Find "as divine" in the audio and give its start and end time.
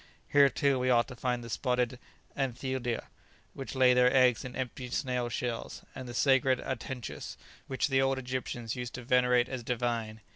9.47-10.21